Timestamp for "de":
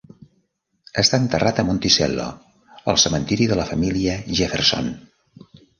3.53-3.61